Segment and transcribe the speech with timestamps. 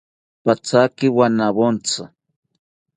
[0.43, 2.03] Pathaki wanawontzi